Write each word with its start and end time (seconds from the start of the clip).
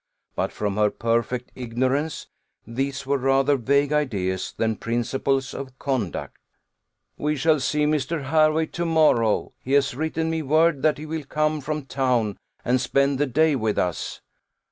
but 0.35 0.51
from 0.51 0.77
her 0.77 0.89
perfect 0.89 1.51
ignorance, 1.53 2.25
these 2.65 3.05
were 3.05 3.19
rather 3.19 3.55
vague 3.55 3.93
ideas 3.93 4.51
than 4.57 4.75
principles 4.75 5.53
of 5.53 5.77
conduct. 5.77 6.37
"We 7.19 7.35
shall 7.35 7.59
see 7.59 7.85
Mr. 7.85 8.23
Hervey 8.29 8.65
to 8.65 8.83
morrow; 8.85 9.53
he 9.59 9.73
has 9.73 9.93
written 9.93 10.31
me 10.31 10.41
word 10.41 10.81
that 10.81 10.97
he 10.97 11.05
will 11.05 11.25
come 11.25 11.61
from 11.61 11.85
town, 11.85 12.39
and 12.65 12.81
spend 12.81 13.19
the 13.19 13.27
day 13.27 13.55
with 13.55 13.77
us." 13.77 14.21